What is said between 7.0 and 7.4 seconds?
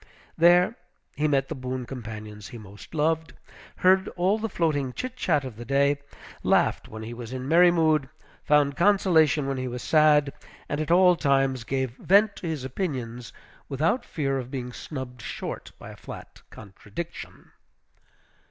he was